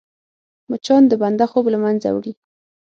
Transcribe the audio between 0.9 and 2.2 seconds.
د بنده خوب له منځه